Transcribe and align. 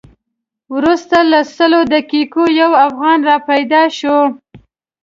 وروسته 0.75 1.17
له 1.31 1.39
لسو 1.47 1.81
دقیقو 1.93 2.43
یو 2.61 2.71
افغان 2.87 3.19
را 3.29 3.37
پیدا 3.49 3.83
شو. 3.97 4.17